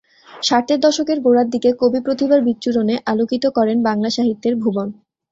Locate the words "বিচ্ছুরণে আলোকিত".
2.47-3.43